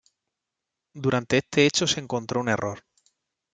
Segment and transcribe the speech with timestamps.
[0.95, 2.85] Durante este hecho se encontró un error.